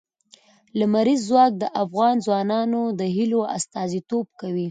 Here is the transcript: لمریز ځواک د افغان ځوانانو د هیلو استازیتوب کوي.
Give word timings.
لمریز 0.79 1.21
ځواک 1.29 1.51
د 1.61 1.63
افغان 1.83 2.15
ځوانانو 2.25 2.81
د 2.99 3.01
هیلو 3.15 3.41
استازیتوب 3.57 4.25
کوي. 4.39 4.59